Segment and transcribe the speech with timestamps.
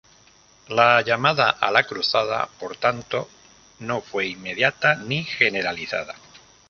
[0.77, 3.29] La llamada a la cruzada, por tanto,
[3.77, 6.15] no fue inmediata ni generalizada.